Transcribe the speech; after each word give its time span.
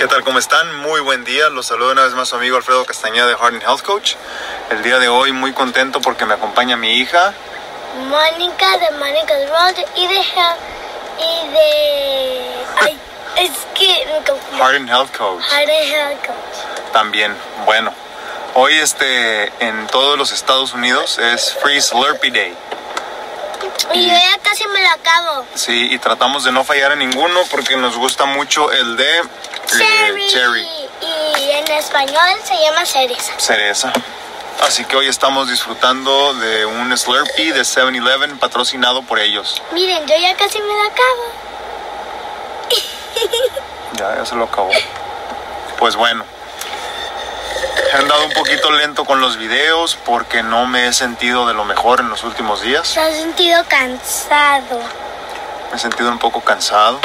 ¿Qué 0.00 0.08
tal? 0.08 0.24
¿Cómo 0.24 0.38
están? 0.38 0.76
Muy 0.76 1.02
buen 1.02 1.24
día. 1.24 1.50
Los 1.50 1.66
saludo 1.66 1.92
una 1.92 2.04
vez 2.04 2.14
más 2.14 2.30
su 2.30 2.36
amigo 2.36 2.56
Alfredo 2.56 2.86
Castañeda 2.86 3.26
de 3.26 3.36
Harding 3.36 3.60
Health 3.60 3.82
Coach. 3.82 4.14
El 4.70 4.82
día 4.82 4.98
de 4.98 5.08
hoy 5.08 5.30
muy 5.32 5.52
contento 5.52 6.00
porque 6.00 6.24
me 6.24 6.32
acompaña 6.32 6.78
mi 6.78 6.92
hija. 6.94 7.34
Mónica 8.08 8.78
de 8.78 8.92
Mónica's 8.92 9.50
World 9.50 9.78
y 9.96 10.06
de 10.06 10.20
y 11.18 11.48
de 11.50 12.64
ay, 12.80 12.98
es 13.36 13.50
que 13.74 14.06
me 14.06 14.24
confundí. 14.24 14.58
Harding 14.58 14.88
Health 14.88 15.14
Coach 15.14 15.42
Harding 15.42 15.92
Health 15.92 16.26
Coach. 16.26 16.92
también. 16.94 17.36
Bueno, 17.66 17.92
hoy 18.54 18.78
este 18.78 19.52
en 19.62 19.86
todos 19.88 20.16
los 20.16 20.32
Estados 20.32 20.72
Unidos 20.72 21.18
es 21.18 21.52
Free 21.60 21.78
Slurpee 21.78 22.30
Day. 22.30 22.56
Y 23.92 24.06
yo 24.06 24.14
ya 24.14 24.38
casi 24.42 24.66
me 24.68 24.80
lo 24.80 24.88
acabo. 24.88 25.46
Sí, 25.54 25.88
y 25.92 25.98
tratamos 25.98 26.44
de 26.44 26.52
no 26.52 26.64
fallar 26.64 26.92
en 26.92 27.00
ninguno 27.00 27.40
porque 27.50 27.76
nos 27.76 27.96
gusta 27.96 28.24
mucho 28.24 28.72
el 28.72 28.96
de 28.96 29.18
eh, 29.18 29.24
Cherry. 30.30 30.64
Y 31.40 31.50
en 31.50 31.68
español 31.72 32.38
se 32.44 32.54
llama 32.62 32.86
cereza. 32.86 33.32
cereza. 33.36 33.92
Así 34.60 34.84
que 34.84 34.94
hoy 34.94 35.08
estamos 35.08 35.48
disfrutando 35.48 36.34
de 36.34 36.66
un 36.66 36.96
Slurpee 36.96 37.52
de 37.52 37.62
7-Eleven 37.62 38.38
patrocinado 38.38 39.02
por 39.02 39.18
ellos. 39.18 39.60
Miren, 39.72 40.06
yo 40.06 40.14
ya 40.16 40.36
casi 40.36 40.60
me 40.60 40.72
lo 40.74 40.82
acabo. 40.82 41.24
Ya, 43.94 44.16
ya 44.16 44.24
se 44.24 44.36
lo 44.36 44.44
acabó. 44.44 44.70
Pues 45.78 45.96
bueno. 45.96 46.24
He 47.92 47.96
andado 47.96 48.24
un 48.24 48.32
poquito 48.32 48.70
lento 48.70 49.04
con 49.04 49.20
los 49.20 49.36
videos 49.36 49.98
porque 50.06 50.42
no 50.44 50.66
me 50.66 50.86
he 50.86 50.92
sentido 50.92 51.46
de 51.46 51.54
lo 51.54 51.64
mejor 51.64 52.00
en 52.00 52.08
los 52.08 52.22
últimos 52.22 52.62
días. 52.62 52.86
Se 52.86 53.00
ha 53.00 53.10
sentido 53.10 53.62
cansado. 53.68 54.78
Me 55.70 55.76
he 55.76 55.78
sentido 55.78 56.08
un 56.08 56.18
poco 56.20 56.40
cansado. 56.40 57.00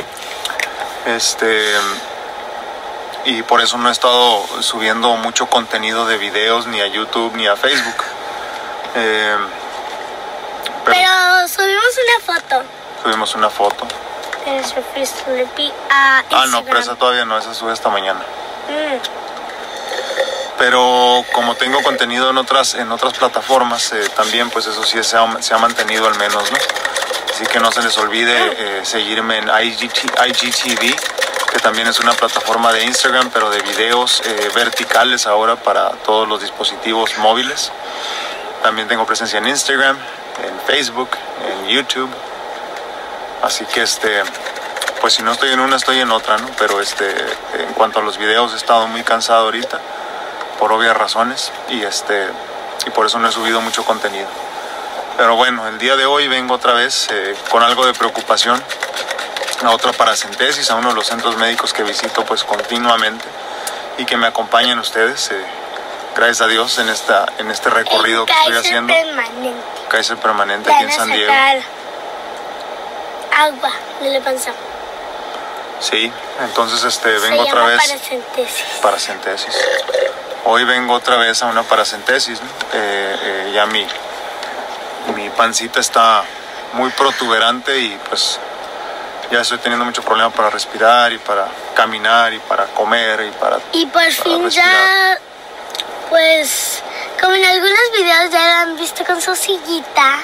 Este. 1.08 1.74
Y 3.26 3.42
por 3.44 3.62
eso 3.62 3.78
no 3.78 3.90
he 3.90 3.92
estado 3.92 4.46
subiendo 4.62 5.16
mucho 5.18 5.48
contenido 5.48 6.06
de 6.06 6.18
videos 6.18 6.68
ni 6.68 6.80
a 6.82 6.88
YouTube 6.88 7.36
ni 7.36 7.48
a 7.48 7.56
Facebook. 7.56 8.04
Eh, 8.96 9.38
pero 10.86 10.98
Pero 10.98 11.48
subimos 11.48 12.00
una 12.08 12.26
foto 12.26 12.64
subimos 13.04 13.36
una 13.36 13.50
foto. 13.50 13.88
nuestro 14.46 14.82
a 15.90 16.24
Ah, 16.32 16.46
no, 16.48 16.64
pero 16.64 16.80
esa 16.80 16.96
todavía 16.96 17.26
no, 17.26 17.38
esa 17.38 17.54
sube 17.54 17.74
esta 17.74 17.90
mañana. 17.90 18.22
Mm. 18.68 18.98
pero 20.58 21.24
como 21.34 21.54
tengo 21.56 21.84
contenido 21.84 22.30
en 22.32 22.38
otras 22.38 22.74
en 22.76 22.92
otras 22.92 23.14
plataformas 23.14 23.92
eh, 23.94 24.10
también 24.16 24.50
pues 24.50 24.66
eso 24.66 24.84
sí 24.84 25.04
se 25.04 25.18
ha, 25.18 25.42
se 25.42 25.54
ha 25.54 25.58
mantenido 25.60 26.08
al 26.08 26.18
menos 26.18 26.50
no 26.52 26.58
así 27.32 27.46
que 27.46 27.60
no 27.60 27.72
se 27.72 27.84
les 27.84 27.96
olvide 28.00 28.34
eh, 28.58 28.86
seguirme 28.86 29.38
en 29.38 29.50
IGT 29.50 29.98
IGTV 30.28 30.96
que 31.56 31.62
también 31.62 31.88
es 31.88 32.02
una 32.02 32.12
plataforma 32.12 32.74
de 32.74 32.84
Instagram 32.84 33.30
pero 33.34 33.50
de 33.50 33.62
videos 33.62 34.22
eh, 34.26 34.52
verticales 34.54 35.26
ahora 35.26 35.56
para 35.56 35.92
todos 35.92 36.28
los 36.28 36.42
dispositivos 36.42 37.18
móviles. 37.20 37.72
También 38.62 38.90
tengo 38.90 39.06
presencia 39.06 39.40
en 39.40 39.48
Instagram 39.48 39.98
en 40.44 40.60
Facebook 40.68 41.12
en 41.48 41.68
YouTube. 41.70 42.10
Así 43.42 43.64
que 43.68 43.84
este 43.84 44.24
pues 45.00 45.14
si 45.14 45.24
no 45.24 45.32
estoy 45.32 45.54
en 45.54 45.62
una 45.62 45.78
estoy 45.78 46.02
en 46.02 46.12
otra 46.12 46.38
no 46.40 46.50
pero 46.60 46.82
este 46.82 47.10
en 47.58 47.72
cuanto 47.74 48.00
a 48.00 48.02
los 48.02 48.18
videos 48.18 48.52
he 48.52 48.58
estado 48.58 48.88
muy 48.88 49.04
cansado 49.04 49.46
ahorita 49.46 49.80
por 50.60 50.74
obvias 50.74 50.98
razones 50.98 51.54
y 51.70 51.84
este 51.84 52.28
y 52.86 52.90
por 52.90 53.06
eso 53.06 53.18
no 53.18 53.30
he 53.30 53.32
subido 53.32 53.62
mucho 53.62 53.86
contenido. 53.86 54.28
Pero 55.16 55.38
bueno, 55.38 55.66
el 55.70 55.78
día 55.78 55.96
de 55.96 56.06
hoy 56.06 56.28
vengo 56.28 56.56
otra 56.56 56.74
vez 56.74 57.08
eh, 57.12 57.34
con 57.50 57.64
algo 57.64 57.86
de 57.86 57.94
preocupación 57.94 58.62
a 59.64 59.72
otra 59.72 59.94
paracentesis, 59.94 60.70
a 60.70 60.76
uno 60.76 60.90
de 60.90 60.96
los 60.96 61.08
centros 61.08 61.38
médicos 61.38 61.74
que 61.74 61.84
visito 61.84 62.26
pues 62.26 62.44
continuamente 62.44 63.26
y 63.98 64.06
que 64.06 64.18
me 64.18 64.28
acompañan 64.28 64.78
ustedes, 64.80 65.32
eh, 65.32 65.46
gracias 66.16 66.42
a 66.42 66.48
Dios, 66.48 66.78
en 66.80 66.90
esta 66.90 67.26
en 67.38 67.50
este 67.52 67.70
recorrido 67.70 68.26
que 68.26 68.34
estoy 68.34 68.58
haciendo, 68.58 68.94
permanente. 68.94 69.62
Kaiser 69.90 70.18
Permanente 70.18 70.74
aquí 70.74 70.84
en 70.84 70.92
San 70.92 71.10
Diego. 71.12 71.32
agua 73.38 73.72
de 74.02 74.10
la 74.10 74.20
panza. 74.22 74.52
Sí, 75.80 76.12
entonces 76.42 76.84
este 76.84 77.20
Se 77.20 77.30
vengo 77.30 77.44
otra 77.44 77.64
vez 77.66 77.78
paracentesis. 77.78 78.66
paracentesis. 78.82 79.56
Hoy 80.46 80.64
vengo 80.64 80.94
otra 80.94 81.18
vez 81.18 81.42
a 81.44 81.48
una 81.48 81.64
paracentesis. 81.64 82.42
¿no? 82.42 82.48
Eh, 82.74 83.16
eh, 83.22 83.52
ya 83.54 83.66
mi, 83.66 83.86
mi 85.16 85.30
pancita 85.32 85.80
está 85.80 86.24
muy 86.74 86.90
protuberante 86.92 87.78
y 87.80 88.00
pues 88.10 88.40
ya 89.32 89.42
estoy 89.42 89.58
teniendo 89.60 89.86
mucho 89.86 90.02
problema 90.04 90.30
para 90.30 90.50
respirar 90.50 91.12
y 91.14 91.18
para 91.18 91.48
caminar 91.74 92.34
y 92.34 92.40
para 92.40 92.66
comer 92.68 93.22
y 93.22 93.32
para... 93.32 93.60
Y 93.74 93.86
por 93.88 94.04
fin 94.04 94.44
respirar. 94.44 94.68
ya, 94.68 95.20
pues, 96.10 96.82
como 97.22 97.34
en 97.34 97.44
algunos 97.46 97.80
videos 97.98 98.30
ya 98.32 98.46
lo 98.46 98.54
han 98.72 98.78
visto 98.78 99.04
con 99.06 99.22
su 99.22 99.36
sillita, 99.36 100.20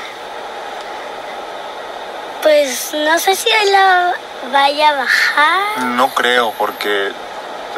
pues 2.41 2.93
no 2.93 3.19
sé 3.19 3.35
si 3.35 3.49
él 3.49 3.71
lo 3.71 4.51
vaya 4.51 4.89
a 4.89 4.93
bajar. 4.95 5.77
No 5.85 6.09
creo 6.13 6.51
porque 6.57 7.11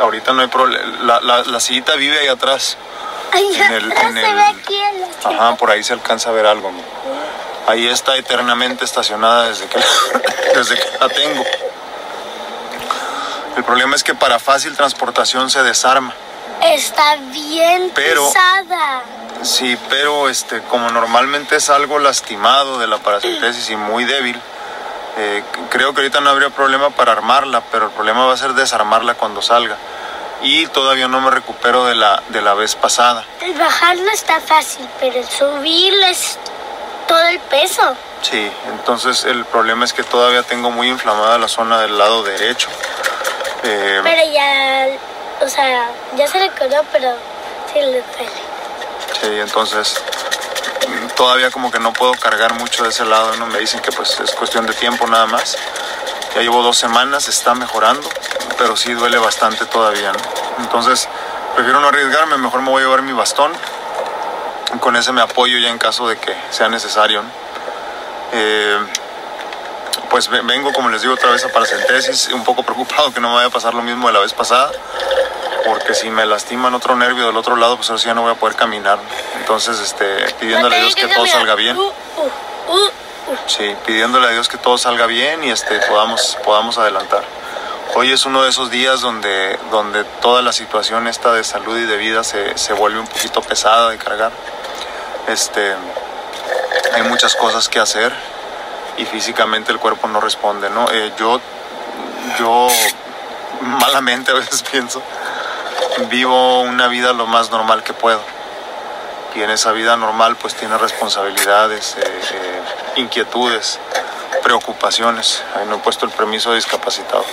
ahorita 0.02 0.32
no 0.34 0.42
hay 0.42 0.48
problema. 0.48 0.98
La, 1.04 1.20
la, 1.22 1.44
la 1.44 1.60
sillita 1.60 1.96
vive 1.96 2.20
ahí 2.20 2.28
atrás. 2.28 2.78
Ay, 3.32 3.56
En 3.56 3.72
el- 3.74 3.92
en 3.92 4.14
se 4.14 4.30
el- 4.30 4.36
ve 4.36 4.42
aquí 4.44 4.76
en 4.76 5.02
la. 5.02 5.08
Ajá, 5.30 5.56
por 5.56 5.70
ahí 5.72 5.84
se 5.84 5.94
alcanza 5.94 6.30
a 6.30 6.34
ver 6.34 6.46
algo. 6.46 6.72
¿no? 6.72 6.78
Ahí 7.68 7.88
está 7.88 8.18
eternamente 8.18 8.84
estacionada 8.86 9.50
desde 9.50 9.68
que, 9.68 9.80
desde 10.56 10.76
que 10.78 10.98
la 11.00 11.10
tengo. 11.10 11.44
El 13.58 13.64
problema 13.64 13.96
es 13.96 14.04
que 14.04 14.16
para 14.16 14.40
fácil 14.40 14.76
transportación 14.76 15.50
se 15.50 15.64
desarma. 15.64 16.14
Está 16.62 17.18
bien 17.32 17.92
Pero- 17.94 18.28
pesada. 18.28 19.04
Sí, 19.44 19.78
pero 19.90 20.30
este, 20.30 20.62
como 20.64 20.90
normalmente 20.90 21.58
es 21.58 21.70
algo 21.70 22.00
lastimado 22.00 22.80
de 22.80 22.88
la 22.88 22.98
paracentesis 23.00 23.70
y 23.72 23.76
muy 23.76 24.06
débil, 24.06 24.40
eh, 25.18 25.44
creo 25.70 25.94
que 25.94 26.00
ahorita 26.00 26.22
no 26.22 26.30
habría 26.30 26.50
problema 26.50 26.92
para 26.92 27.12
armarla, 27.12 27.62
pero 27.70 27.88
el 27.88 27.92
problema 27.92 28.26
va 28.26 28.34
a 28.34 28.38
ser 28.38 28.54
desarmarla 28.54 29.16
cuando 29.16 29.42
salga. 29.42 29.76
Y 30.44 30.68
todavía 30.68 31.08
no 31.10 31.20
me 31.20 31.30
recupero 31.30 31.86
de 31.86 31.96
la, 31.96 32.24
de 32.30 32.42
la 32.42 32.54
vez 32.54 32.76
pasada. 32.76 33.26
El 33.42 33.54
bajarlo 33.54 34.10
está 34.12 34.40
fácil, 34.40 34.88
pero 35.00 35.20
el 35.20 35.28
subirlo 35.28 36.06
es 36.06 36.40
todo 37.08 37.22
el 37.28 37.40
peso. 37.40 37.96
Sí, 38.22 38.52
entonces 38.68 39.26
el 39.26 39.46
problema 39.46 39.86
es 39.86 39.94
que 39.94 40.04
todavía 40.04 40.44
tengo 40.44 40.72
muy 40.72 40.88
inflamada 40.90 41.38
la 41.38 41.48
zona 41.48 41.80
del 41.82 41.98
lado 41.98 42.24
derecho. 42.24 42.70
Eh, 43.64 44.02
Pero 44.04 44.32
ya, 44.34 44.88
o 45.46 45.50
sea, 45.50 45.90
ya 46.16 46.28
se 46.28 46.40
le 46.40 46.50
curó, 46.52 46.82
pero 46.92 47.14
sí 47.72 47.80
le 47.80 48.02
duele. 48.02 48.32
Sí, 49.22 49.40
entonces 49.40 50.02
mm, 50.88 51.08
todavía 51.16 51.50
como 51.52 51.72
que 51.72 51.80
no 51.80 51.94
puedo 51.94 52.14
cargar 52.14 52.54
mucho 52.56 52.84
de 52.84 52.90
ese 52.90 53.06
lado, 53.06 53.36
¿no? 53.38 53.46
Me 53.48 53.60
dicen 53.60 53.80
que 53.82 53.92
pues 53.92 54.20
es 54.20 54.32
cuestión 54.32 54.66
de 54.66 54.74
tiempo 54.74 55.08
nada 55.08 55.26
más. 55.28 55.58
Ya 56.36 56.42
llevo 56.42 56.64
dos 56.64 56.78
semanas, 56.78 57.28
está 57.28 57.54
mejorando, 57.54 58.10
pero 58.58 58.76
sí 58.76 58.94
duele 58.94 59.18
bastante 59.20 59.66
todavía, 59.66 60.12
¿no? 60.12 60.20
Entonces 60.60 61.08
prefiero 61.56 61.80
no 61.80 61.88
arriesgarme, 61.90 62.38
mejor 62.38 62.62
me 62.62 62.70
voy 62.70 62.82
a 62.82 62.86
llevar 62.86 63.02
mi 63.04 63.14
bastón. 63.14 63.54
Con 64.80 64.96
ese 64.96 65.12
me 65.12 65.22
apoyo 65.22 65.58
ya 65.60 65.70
en 65.70 65.78
caso 65.78 66.08
de 66.08 66.18
que 66.18 66.36
sea 66.50 66.68
necesario, 66.70 67.22
¿no? 67.24 67.30
Eh, 68.34 68.80
pues 70.10 70.28
ve- 70.30 70.42
vengo, 70.44 70.74
como 70.74 70.90
les 70.90 71.02
digo, 71.02 71.14
otra 71.14 71.30
vez 71.32 71.44
a 71.46 71.50
paracentesis, 71.50 72.30
un 72.34 72.44
poco 72.44 72.64
preocupado 72.66 73.14
que 73.14 73.20
no 73.20 73.30
me 73.30 73.36
vaya 73.36 73.48
a 73.48 73.52
pasar 73.52 73.74
lo 73.74 73.82
mismo 73.84 74.08
de 74.08 74.14
la 74.14 74.20
vez 74.20 74.34
pasada 74.34 74.72
porque 75.66 75.94
si 75.94 76.10
me 76.10 76.26
lastiman 76.26 76.74
otro 76.74 76.96
nervio 76.98 77.28
del 77.28 77.38
otro 77.38 77.56
lado, 77.56 77.78
pues 77.78 77.90
ahora 77.90 78.02
sí 78.02 78.08
ya 78.08 78.14
no 78.14 78.22
voy 78.24 78.32
a 78.32 78.36
poder 78.36 78.58
caminar. 78.58 79.00
Entonces, 79.40 79.80
este, 79.80 80.06
pidiéndole 80.38 80.76
a 80.76 80.80
Dios 80.82 80.94
que 80.96 81.08
todo 81.08 81.26
salga 81.26 81.56
bien. 81.56 81.78
Uh, 81.78 81.84
uh, 81.84 82.74
uh. 82.74 82.90
Sí, 83.48 83.74
pidiéndole 83.86 84.28
a 84.28 84.32
Dios 84.32 84.50
que 84.50 84.58
todo 84.58 84.78
salga 84.78 85.06
bien 85.06 85.42
y 85.46 85.52
este, 85.52 85.80
podamos, 85.88 86.38
podamos 86.44 86.78
adelantar. 86.78 87.24
Hoy 87.96 88.12
es 88.12 88.26
uno 88.26 88.44
de 88.44 88.50
esos 88.50 88.72
días 88.72 89.00
donde, 89.00 89.58
donde 89.72 90.04
toda 90.22 90.42
la 90.42 90.52
situación 90.52 91.08
esta 91.08 91.32
de 91.32 91.46
salud 91.46 91.78
y 91.78 91.86
de 91.86 91.96
vida 91.96 92.26
se, 92.26 92.58
se 92.58 92.74
vuelve 92.74 93.00
un 93.00 93.08
poquito 93.08 93.42
pesada 93.42 93.90
de 93.90 93.98
cargar. 93.98 94.34
Este, 95.28 95.76
hay 96.94 97.04
muchas 97.04 97.36
cosas 97.36 97.70
que 97.70 97.80
hacer 97.80 98.14
y 98.98 99.06
físicamente 99.06 99.72
el 99.72 99.80
cuerpo 99.80 100.08
no 100.08 100.20
responde, 100.20 100.70
¿no? 100.70 100.90
Eh, 100.92 101.14
yo, 101.18 101.40
yo 102.38 102.68
malamente 103.62 104.32
a 104.32 104.36
veces 104.36 104.64
pienso, 104.72 105.02
vivo 106.10 106.62
una 106.62 106.88
vida 106.88 107.14
lo 107.14 107.26
más 107.26 107.52
normal 107.52 107.84
que 107.84 107.94
puedo. 107.94 108.22
Y 109.36 109.42
en 109.42 109.50
esa 109.50 109.72
vida 109.72 109.98
normal 109.98 110.36
pues 110.36 110.54
tiene 110.54 110.78
responsabilidades, 110.78 111.96
eh, 111.98 112.04
eh, 112.06 112.62
inquietudes, 112.98 113.80
preocupaciones. 114.44 115.44
Ahí 115.56 115.66
no 115.68 115.78
he 115.78 115.80
puesto 115.80 116.06
el 116.06 116.12
permiso 116.12 116.52
de 116.52 116.58
discapacitado. 116.58 117.26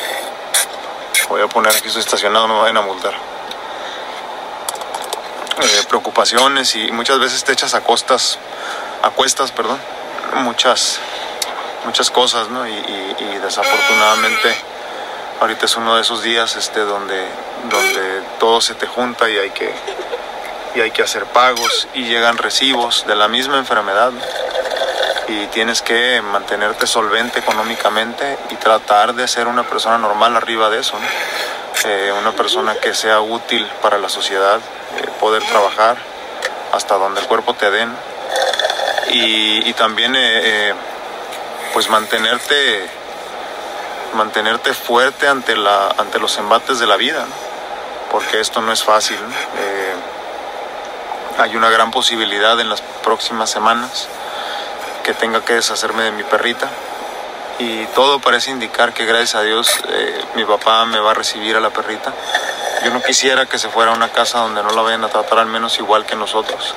Voy 1.29 1.43
a 1.43 1.47
poner 1.49 1.77
aquí 1.77 1.89
estoy 1.89 2.01
estacionado, 2.01 2.49
no 2.49 2.55
me 2.55 2.61
vayan 2.63 2.79
a 2.79 2.83
multar. 2.83 3.15
Eh, 5.63 5.83
preocupaciones 5.89 6.75
y 6.75 6.91
muchas 6.93 7.19
veces 7.19 7.45
te 7.45 7.53
echas 7.53 7.75
a 7.75 7.83
costas, 7.83 8.39
a 9.03 9.11
cuestas, 9.11 9.51
perdón, 9.53 9.79
muchas, 10.37 10.99
muchas 11.85 12.11
cosas, 12.11 12.49
¿no? 12.49 12.67
Y, 12.67 12.73
y- 12.73 13.17
y 13.21 13.39
desafortunadamente 13.39 14.55
ahorita 15.41 15.67
es 15.67 15.77
uno 15.77 15.97
de 15.97 16.03
esos 16.03 16.23
días 16.23 16.57
este, 16.57 16.81
donde, 16.81 17.25
donde 17.71 18.23
todo 18.39 18.61
se 18.61 18.75
te 18.75 18.87
junta 18.87 19.29
y 19.29 19.37
hay 19.39 19.51
que, 19.51 19.73
y 20.75 20.81
hay 20.81 20.91
que 20.91 21.03
hacer 21.03 21.25
pagos 21.27 21.89
y 21.95 22.05
llegan 22.05 22.37
recibos 22.39 23.07
de 23.07 23.17
la 23.17 23.29
misma 23.29 23.59
enfermedad. 23.59 24.13
Y 25.29 25.47
tienes 25.49 25.81
que 25.81 26.21
mantenerte 26.23 26.87
solvente 26.89 27.39
económicamente 27.39 28.37
y 28.51 28.57
tratar 28.57 29.15
de 29.15 29.29
ser 29.29 29.47
una 29.47 29.63
persona 29.63 29.97
normal 29.97 30.37
arriba 30.37 30.71
de 30.71 30.81
eso. 30.81 30.95
Eh, 31.85 32.13
una 32.19 32.33
persona 32.33 32.75
que 32.75 32.95
sea 32.95 33.21
útil 33.21 33.67
para 33.81 33.99
la 33.99 34.11
sociedad, 34.11 34.59
eh, 34.59 35.09
poder 35.19 35.43
trabajar 35.45 35.97
hasta 36.73 36.97
donde 36.97 37.23
el 37.23 37.27
cuerpo 37.27 37.55
te 37.55 37.71
den 37.71 37.91
y, 39.13 39.73
también 39.75 40.15
eh, 40.15 40.75
pues 41.73 41.89
mantenerte 41.89 42.87
mantenerte 44.13 44.75
fuerte 44.75 45.27
ante 45.27 45.57
la 45.57 45.89
ante 45.97 46.19
los 46.19 46.37
embates 46.37 46.79
de 46.81 46.87
la 46.87 46.97
vida 46.97 47.25
porque 48.11 48.41
esto 48.41 48.61
no 48.61 48.73
es 48.73 48.83
fácil 48.83 49.19
hay 51.39 51.57
una 51.57 51.71
gran 51.71 51.91
posibilidad 51.91 52.61
en 52.61 52.69
las 52.69 52.83
próximas 52.83 53.49
semanas 53.49 54.09
que 55.03 55.15
tenga 55.15 55.43
que 55.45 55.55
deshacerme 55.55 56.03
de 56.03 56.13
mi 56.13 56.25
perrita 56.25 56.69
y 57.59 57.87
todo 57.95 58.19
parece 58.19 58.51
indicar 58.51 58.93
que 58.93 59.07
gracias 59.07 59.37
a 59.37 59.43
Dios 59.43 59.71
mi 60.35 60.45
papá 60.45 60.85
me 60.85 60.99
va 61.01 61.11
a 61.11 61.15
recibir 61.15 61.57
a 61.57 61.61
la 61.61 61.71
perrita. 61.71 62.13
Yo 62.85 62.91
no 62.91 63.03
quisiera 63.03 63.47
que 63.47 63.59
se 63.59 63.69
fuera 63.69 63.93
a 63.93 63.95
una 63.95 64.09
casa 64.09 64.39
donde 64.39 64.63
no 64.63 64.71
la 64.71 64.83
vayan 64.83 65.05
a 65.05 65.09
tratar 65.09 65.39
al 65.39 65.47
menos 65.47 65.79
igual 65.79 66.07
que 66.07 66.17
nosotros. 66.17 66.75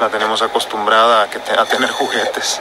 La 0.00 0.08
tenemos 0.08 0.42
acostumbrada 0.42 1.22
a, 1.22 1.60
a 1.60 1.64
tener 1.66 1.90
juguetes, 1.98 2.60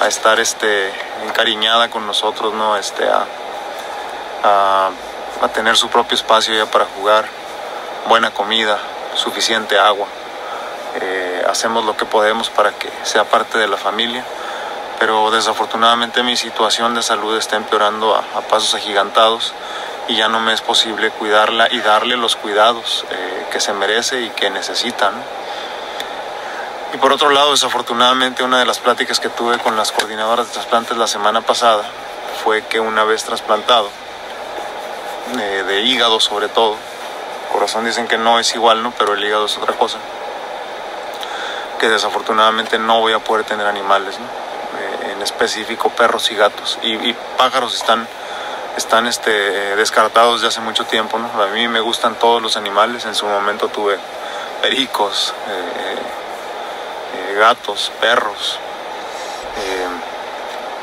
a 0.00 0.06
estar 0.06 0.38
este, 0.38 0.92
encariñada 1.24 1.90
con 1.90 2.06
nosotros, 2.06 2.54
¿no? 2.54 2.76
Este, 2.76 3.04
a, 3.08 4.90
a 5.42 5.48
tener 5.48 5.76
su 5.76 5.88
propio 5.88 6.16
espacio 6.16 6.54
ya 6.54 6.70
para 6.70 6.84
jugar, 6.84 7.26
buena 8.06 8.30
comida, 8.30 8.78
suficiente 9.14 9.78
agua. 9.78 10.06
Eh, 11.00 11.44
hacemos 11.48 11.84
lo 11.84 11.96
que 11.96 12.04
podemos 12.04 12.50
para 12.50 12.72
que 12.72 12.90
sea 13.02 13.24
parte 13.24 13.58
de 13.58 13.68
la 13.68 13.76
familia 13.76 14.24
pero 14.98 15.30
desafortunadamente 15.30 16.22
mi 16.22 16.36
situación 16.36 16.94
de 16.94 17.02
salud 17.02 17.36
está 17.36 17.56
empeorando 17.56 18.14
a, 18.14 18.40
pasos 18.42 18.74
agigantados 18.74 19.54
y 20.08 20.16
ya 20.16 20.28
no 20.28 20.40
me 20.40 20.52
es 20.52 20.60
posible 20.60 21.10
cuidarla 21.10 21.68
y 21.70 21.80
darle 21.80 22.16
los 22.16 22.34
cuidados 22.36 23.04
eh, 23.10 23.46
que 23.52 23.60
se 23.60 23.72
merece 23.72 24.22
y 24.22 24.30
que 24.30 24.50
necesitan. 24.50 25.12
Y 26.94 26.96
por 26.96 27.12
otro 27.12 27.28
lado, 27.30 27.50
desafortunadamente, 27.50 28.42
una 28.42 28.58
de 28.58 28.64
las 28.64 28.78
pláticas 28.78 29.20
que 29.20 29.28
tuve 29.28 29.58
con 29.58 29.76
las 29.76 29.92
coordinadoras 29.92 30.46
de 30.46 30.52
trasplantes 30.54 30.96
la 30.96 31.06
semana 31.06 31.42
pasada 31.42 31.84
fue 32.42 32.62
que 32.62 32.80
una 32.80 33.04
vez 33.04 33.24
trasplantado, 33.24 33.90
eh, 35.38 35.64
de 35.66 35.80
hígado 35.82 36.18
sobre 36.18 36.48
todo, 36.48 36.76
corazón 37.52 37.84
dicen 37.84 38.08
que 38.08 38.16
no 38.16 38.38
es 38.38 38.54
igual, 38.54 38.82
¿no? 38.82 38.92
Pero 38.92 39.12
el 39.12 39.22
hígado 39.22 39.44
es 39.44 39.58
otra 39.58 39.74
cosa, 39.74 39.98
que 41.78 41.88
desafortunadamente 41.88 42.78
no 42.78 43.00
voy 43.00 43.12
a 43.12 43.18
poder 43.18 43.44
tener 43.44 43.66
animales. 43.66 44.18
Específico 45.28 45.90
perros 45.90 46.30
y 46.30 46.34
gatos. 46.34 46.78
Y, 46.82 47.12
pájaros 47.36 47.74
están, 47.74 48.08
están 48.76 49.06
este, 49.06 49.30
descartados 49.76 50.40
de 50.40 50.48
hace 50.48 50.60
mucho 50.60 50.84
tiempo. 50.84 51.18
¿no? 51.18 51.42
A 51.42 51.46
mí 51.48 51.68
me 51.68 51.80
gustan 51.80 52.14
todos 52.14 52.42
los 52.42 52.56
animales. 52.56 53.04
En 53.04 53.14
su 53.14 53.26
momento 53.26 53.68
tuve 53.68 53.98
pericos, 54.62 55.34
eh, 55.48 55.98
eh, 57.14 57.34
gatos, 57.34 57.92
perros, 58.00 58.58
eh, 59.58 59.88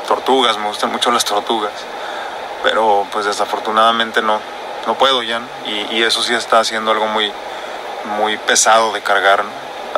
tortugas, 0.06 0.56
me 0.58 0.68
gustan 0.68 0.90
mucho 0.92 1.10
las 1.10 1.24
tortugas. 1.24 1.72
Pero 2.62 3.06
pues 3.12 3.26
desafortunadamente 3.26 4.22
no, 4.22 4.40
no 4.86 4.94
puedo 4.94 5.22
ya. 5.22 5.40
Y, 5.66 6.02
eso 6.02 6.22
sí 6.22 6.34
está 6.34 6.60
haciendo 6.60 6.92
algo 6.92 7.06
muy, 7.06 7.32
muy 8.18 8.36
pesado 8.38 8.92
de 8.92 9.02
cargar. 9.02 9.44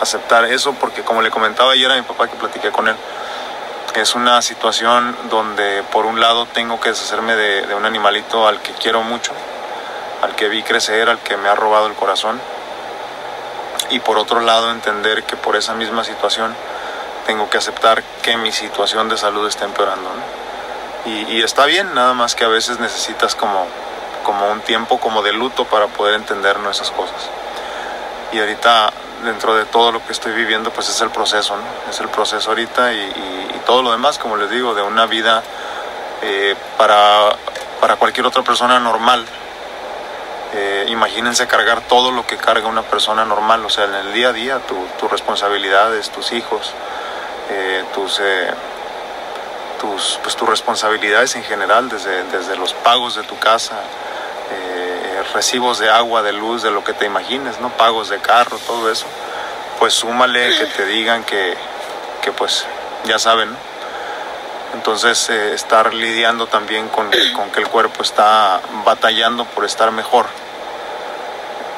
Aceptar 0.01 0.45
eso 0.45 0.75
porque 0.75 1.03
como 1.03 1.23
le 1.23 1.31
comentaba 1.31 1.73
ayer 1.73 1.91
a 1.91 1.97
mi 1.97 2.03
papá 2.03 2.29
que 2.29 2.37
platiqué 2.37 2.71
con 2.71 2.87
él, 2.87 2.95
es 4.01 4.15
una 4.15 4.41
situación 4.43 5.17
donde 5.29 5.83
por 5.93 6.07
un 6.07 6.21
lado 6.21 6.47
tengo 6.47 6.81
que 6.81 6.91
deshacerme 6.91 7.35
de, 7.35 7.75
un 7.75 7.85
animalito 7.85 8.47
al 8.47 8.61
que 8.61 8.73
quiero 8.73 9.03
mucho, 9.03 9.33
al 10.23 10.35
que 10.37 10.49
vi 10.49 10.63
crecer, 10.63 11.09
al 11.09 11.19
que 11.19 11.37
me 11.37 11.49
ha 11.49 11.55
robado 11.55 11.87
el 11.87 11.95
corazón. 11.95 12.41
Y 13.91 14.01
por 14.01 14.19
otro 14.19 14.41
lado 14.41 14.71
entender 14.71 15.25
que 15.25 15.37
por 15.37 15.57
esa 15.57 15.75
misma 15.75 16.05
situación 16.05 16.55
tengo 17.27 17.51
que 17.51 17.59
aceptar 17.59 18.03
que 18.23 18.37
mi 18.37 18.53
situación 18.53 19.09
de 19.09 19.17
salud 19.17 19.47
está 19.47 19.65
empeorando. 19.65 20.11
Y, 21.07 21.43
está 21.43 21.65
bien, 21.65 21.95
nada 21.95 22.13
más 22.13 22.35
que 22.35 22.45
a 22.45 22.49
veces 22.49 22.81
necesitas 22.81 23.35
como, 23.35 23.67
como 24.25 24.51
un 24.51 24.61
tiempo 24.61 25.01
como 25.01 25.23
de 25.23 25.33
luto 25.33 25.65
para 25.65 25.87
poder 25.87 26.15
entender 26.15 26.57
esas 26.71 26.91
cosas. 26.91 27.31
Y 28.31 28.39
ahorita 28.41 28.93
dentro 29.25 29.55
de 29.55 29.65
todo 29.65 29.93
lo 29.93 30.05
que 30.05 30.13
estoy 30.13 30.33
viviendo, 30.33 30.71
pues 30.71 30.89
es 30.89 31.01
el 31.01 31.11
proceso, 31.11 31.57
¿no? 31.57 31.91
Es 31.91 32.01
el 32.01 32.09
proceso 32.09 32.51
ahorita 32.51 32.93
y, 32.93 33.35
todo 33.67 33.83
lo 33.83 33.93
demás, 33.93 34.19
como 34.19 34.39
les 34.39 34.49
digo, 34.49 34.75
de 34.75 34.81
una 34.81 35.05
vida 35.05 35.43
eh, 36.23 36.57
para, 36.79 37.37
para 37.83 37.97
cualquier 37.97 38.25
otra 38.25 38.43
persona 38.43 38.81
normal. 38.81 39.27
Eh, 40.55 40.87
imagínense 40.89 41.47
cargar 41.47 41.83
todo 41.83 42.11
lo 42.11 42.27
que 42.27 42.39
carga 42.39 42.67
una 42.67 42.81
persona 42.81 43.27
normal, 43.27 43.63
o 43.67 43.69
sea, 43.69 43.85
en 43.85 43.95
el 43.95 44.13
día 44.15 44.31
a 44.31 44.33
día, 44.33 44.61
tus 44.99 45.11
responsabilidades, 45.11 46.09
tus 46.09 46.33
hijos, 46.33 46.73
eh, 47.51 47.85
tus, 47.93 48.23
tus, 49.79 50.19
pues, 50.23 50.35
tus 50.35 50.49
responsabilidades 50.49 51.37
en 51.37 51.45
general, 51.45 51.91
desde, 51.91 52.25
desde 52.25 52.57
los 52.57 52.73
pagos 52.73 53.17
de 53.17 53.23
tu 53.25 53.39
casa, 53.39 53.83
recibos 55.33 55.79
de 55.79 55.91
agua, 55.91 56.23
de 56.23 56.33
luz, 56.33 56.63
de 56.63 56.71
lo 56.71 56.85
que 56.85 56.93
te 56.93 57.07
imagines, 57.07 57.61
¿no? 57.61 57.71
Pagos 57.71 58.09
de 58.09 58.19
carro, 58.19 58.59
todo 58.67 58.91
eso. 58.91 59.07
Pues 59.79 59.95
súmale 59.95 60.57
que 60.57 60.67
te 60.67 60.87
digan 60.87 61.25
que, 61.25 61.55
que 62.23 62.33
pues 62.33 62.67
ya 63.05 63.19
saben, 63.19 63.55
Entonces 64.75 65.31
eh, 65.31 65.55
estar 65.55 65.95
lidiando 65.95 66.47
también 66.47 66.89
con, 66.89 67.11
que 67.11 67.61
el 67.61 67.69
cuerpo 67.69 68.03
está 68.03 68.61
batallando 68.85 69.45
por 69.45 69.65
estar 69.65 69.91
mejor. 69.93 70.27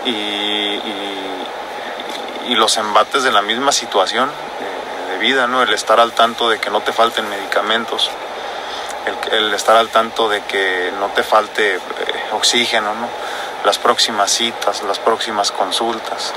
Y, 0.04 0.10
y, 0.10 1.16
los 2.56 2.76
embates 2.78 3.22
de 3.22 3.30
la 3.30 3.42
misma 3.42 3.70
situación 3.70 4.28
eh, 4.28 5.12
de 5.12 5.18
vida, 5.18 5.46
¿no? 5.46 5.62
El 5.62 5.72
estar 5.72 6.00
al 6.00 6.12
tanto 6.12 6.50
de 6.50 6.58
que 6.58 6.68
no 6.68 6.80
te 6.80 6.92
falten 6.92 7.28
medicamentos, 7.28 8.10
el, 9.30 9.54
estar 9.54 9.76
al 9.76 9.88
tanto 9.88 10.28
de 10.28 10.42
que 10.42 10.92
no 10.98 11.08
te 11.08 11.22
falte 11.22 11.76
eh, 11.76 11.80
oxígeno, 12.32 12.94
¿no? 12.94 13.08
Las 13.64 13.78
próximas 13.78 14.30
citas, 14.30 14.82
las 14.82 14.98
próximas 14.98 15.50
consultas. 15.52 16.32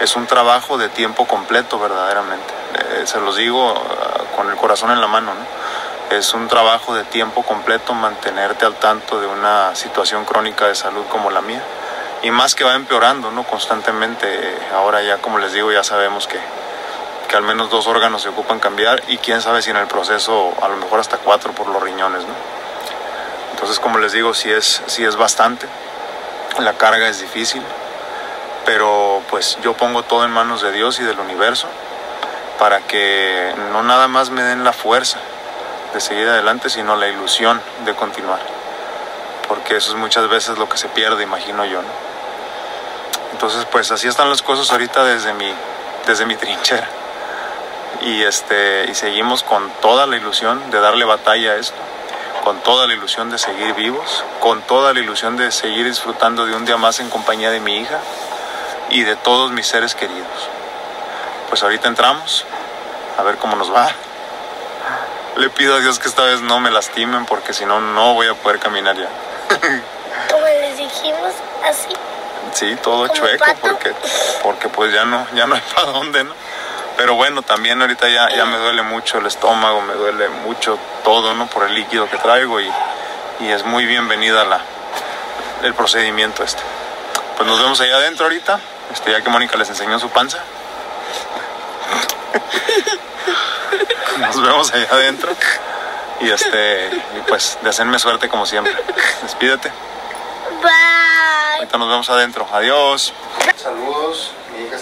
Es 0.00 0.14
un 0.16 0.26
trabajo 0.26 0.78
de 0.78 0.88
tiempo 0.88 1.26
completo 1.26 1.78
verdaderamente. 1.78 2.54
Eh, 2.74 3.02
se 3.06 3.20
los 3.20 3.36
digo 3.36 3.74
ah, 3.74 4.22
con 4.36 4.48
el 4.48 4.56
corazón 4.56 4.90
en 4.90 5.00
la 5.00 5.08
mano. 5.08 5.32
Es 6.10 6.32
un 6.34 6.48
trabajo 6.48 6.94
de 6.94 7.04
tiempo 7.04 7.42
completo 7.42 7.94
mantenerte 7.94 8.64
al 8.64 8.74
tanto 8.76 9.20
de 9.20 9.26
una 9.26 9.74
situación 9.74 10.24
crónica 10.24 10.68
de 10.68 10.74
salud 10.74 11.04
como 11.10 11.30
la 11.30 11.40
mía. 11.40 11.62
Y 12.22 12.30
más 12.30 12.54
que 12.54 12.64
va 12.64 12.74
empeorando 12.74 13.30
¿no? 13.30 13.44
constantemente. 13.44 14.58
Ahora 14.74 15.02
ya, 15.02 15.18
como 15.18 15.38
les 15.38 15.52
digo, 15.52 15.72
ya 15.72 15.82
sabemos 15.82 16.28
que, 16.28 16.38
que 17.28 17.36
al 17.36 17.42
menos 17.42 17.70
dos 17.70 17.88
órganos 17.88 18.22
se 18.22 18.28
ocupan 18.28 18.60
cambiar 18.60 19.02
y 19.08 19.18
quién 19.18 19.42
sabe 19.42 19.62
si 19.62 19.70
en 19.70 19.76
el 19.76 19.86
proceso 19.86 20.54
a 20.62 20.68
lo 20.68 20.76
mejor 20.76 21.00
hasta 21.00 21.18
cuatro 21.18 21.52
por 21.52 21.66
los 21.66 21.82
riñones. 21.82 22.22
¿no? 22.22 22.34
Entonces, 23.52 23.80
como 23.80 23.98
les 23.98 24.12
digo, 24.12 24.32
sí 24.32 24.50
es, 24.50 24.82
sí 24.86 25.04
es 25.04 25.16
bastante 25.16 25.66
la 26.58 26.74
carga 26.74 27.08
es 27.08 27.20
difícil, 27.20 27.62
pero 28.64 29.22
pues 29.30 29.58
yo 29.62 29.74
pongo 29.74 30.02
todo 30.02 30.24
en 30.24 30.30
manos 30.30 30.62
de 30.62 30.72
Dios 30.72 30.98
y 31.00 31.04
del 31.04 31.18
universo 31.18 31.68
para 32.58 32.80
que 32.80 33.54
no 33.72 33.82
nada 33.82 34.08
más 34.08 34.30
me 34.30 34.42
den 34.42 34.64
la 34.64 34.72
fuerza 34.72 35.18
de 35.94 36.00
seguir 36.00 36.28
adelante, 36.28 36.68
sino 36.68 36.96
la 36.96 37.08
ilusión 37.08 37.60
de 37.84 37.94
continuar. 37.94 38.40
Porque 39.46 39.76
eso 39.76 39.92
es 39.92 39.96
muchas 39.96 40.28
veces 40.28 40.58
lo 40.58 40.68
que 40.68 40.76
se 40.76 40.88
pierde, 40.88 41.22
imagino 41.22 41.64
yo. 41.64 41.80
Entonces, 43.32 43.64
pues 43.70 43.90
así 43.90 44.08
están 44.08 44.28
las 44.28 44.42
cosas 44.42 44.70
ahorita 44.70 45.04
desde 45.04 45.32
mi, 45.32 45.54
desde 46.06 46.26
mi 46.26 46.36
trinchera. 46.36 46.88
Y, 48.02 48.22
este, 48.22 48.86
y 48.90 48.94
seguimos 48.94 49.42
con 49.42 49.70
toda 49.80 50.06
la 50.06 50.16
ilusión 50.16 50.70
de 50.70 50.80
darle 50.80 51.04
batalla 51.04 51.52
a 51.52 51.56
esto 51.56 51.76
con 52.48 52.62
toda 52.62 52.86
la 52.86 52.94
ilusión 52.94 53.28
de 53.28 53.36
seguir 53.36 53.74
vivos, 53.74 54.24
con 54.40 54.62
toda 54.62 54.94
la 54.94 55.00
ilusión 55.00 55.36
de 55.36 55.52
seguir 55.52 55.84
disfrutando 55.84 56.46
de 56.46 56.54
un 56.54 56.64
día 56.64 56.78
más 56.78 56.98
en 56.98 57.10
compañía 57.10 57.50
de 57.50 57.60
mi 57.60 57.76
hija 57.76 57.98
y 58.88 59.02
de 59.02 59.16
todos 59.16 59.50
mis 59.50 59.66
seres 59.66 59.94
queridos. 59.94 60.48
Pues 61.50 61.62
ahorita 61.62 61.88
entramos, 61.88 62.46
a 63.18 63.22
ver 63.22 63.36
cómo 63.36 63.54
nos 63.54 63.70
va. 63.70 63.90
Le 65.36 65.50
pido 65.50 65.74
a 65.76 65.80
Dios 65.80 65.98
que 65.98 66.08
esta 66.08 66.22
vez 66.22 66.40
no 66.40 66.58
me 66.58 66.70
lastimen 66.70 67.26
porque 67.26 67.52
si 67.52 67.66
no, 67.66 67.82
no 67.82 68.14
voy 68.14 68.28
a 68.28 68.34
poder 68.34 68.58
caminar 68.60 68.96
ya. 68.96 69.10
Como 70.30 70.46
les 70.46 70.78
dijimos, 70.78 71.34
así. 71.66 71.92
Sí, 72.54 72.78
todo 72.82 73.08
chueco 73.08 73.44
porque, 73.60 73.92
porque 74.42 74.68
pues 74.70 74.90
ya 74.94 75.04
no, 75.04 75.26
ya 75.34 75.46
no 75.46 75.54
hay 75.54 75.62
para 75.74 75.88
dónde, 75.88 76.24
¿no? 76.24 76.32
Pero 76.98 77.14
bueno, 77.14 77.42
también 77.42 77.80
ahorita 77.80 78.08
ya, 78.08 78.28
ya 78.30 78.44
me 78.44 78.58
duele 78.58 78.82
mucho 78.82 79.18
el 79.18 79.26
estómago, 79.26 79.80
me 79.80 79.94
duele 79.94 80.28
mucho 80.28 80.76
todo, 81.04 81.32
¿no? 81.32 81.46
Por 81.46 81.68
el 81.68 81.74
líquido 81.76 82.10
que 82.10 82.18
traigo 82.18 82.60
y, 82.60 82.68
y 83.40 83.48
es 83.48 83.64
muy 83.64 83.86
bienvenida 83.86 84.44
la, 84.44 84.60
el 85.62 85.72
procedimiento 85.74 86.42
este. 86.42 86.60
pues 87.36 87.48
nos 87.48 87.62
vemos 87.62 87.80
allá 87.80 87.94
adentro 87.96 88.24
ahorita. 88.26 88.58
Este, 88.92 89.12
ya 89.12 89.22
que 89.22 89.30
Mónica 89.30 89.56
les 89.56 89.68
enseñó 89.68 89.98
su 90.00 90.10
panza. 90.10 90.38
Nos 94.18 94.42
vemos 94.42 94.72
allá 94.72 94.88
adentro. 94.90 95.32
Y 96.20 96.30
este, 96.30 96.88
y 97.16 97.20
pues 97.28 97.56
deseenme 97.62 98.00
suerte 98.00 98.28
como 98.28 98.44
siempre. 98.44 98.74
Despídete. 99.22 99.70
Bye. 100.60 101.58
Ahorita 101.58 101.78
nos 101.78 101.88
vemos 101.88 102.10
adentro. 102.10 102.48
Adiós. 102.52 103.12
Saludos. 103.56 104.32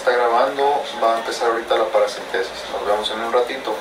Está 0.07 0.19
grabando. 0.19 0.83
Va 1.03 1.15
a 1.15 1.17
empezar 1.17 1.49
ahorita 1.49 1.75
la 1.75 1.83
paracentesis. 1.83 2.63
Nos 2.71 2.87
vemos 2.87 3.11
en 3.11 3.19
un 3.19 3.33
ratito. 3.33 3.75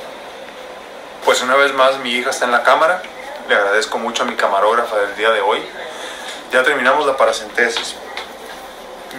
Pues 1.24 1.40
una 1.40 1.54
vez 1.54 1.72
más 1.72 2.00
mi 2.00 2.10
hija 2.14 2.30
está 2.30 2.46
en 2.46 2.50
la 2.50 2.64
cámara. 2.64 3.00
Le 3.48 3.54
agradezco 3.54 3.96
mucho 3.98 4.24
a 4.24 4.26
mi 4.26 4.34
camarógrafa 4.34 4.96
del 4.96 5.14
día 5.14 5.30
de 5.30 5.40
hoy. 5.40 5.62
Ya 6.50 6.64
terminamos 6.64 7.06
la 7.06 7.16
paracentesis. 7.16 7.94